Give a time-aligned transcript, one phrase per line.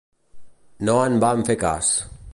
[0.89, 1.95] No en vam fer cas.